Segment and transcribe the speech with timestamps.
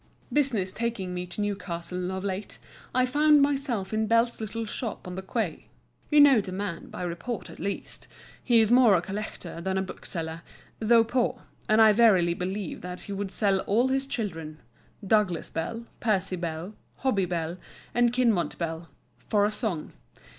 [0.33, 2.57] Business taking me to Newcastle of late,
[2.91, 5.67] I found myself in Bell's little shop on the quay.
[6.09, 8.07] You know the man by report at least;
[8.43, 10.41] he is more a collector than a bookseller,
[10.79, 16.35] though poor; and I verily believe that he would sell all his children—Douglas Bell, Percy
[16.35, 16.73] Bell,
[17.03, 17.57] Hobbie Bell,
[17.93, 19.93] and Kinmont Bell—"for a song."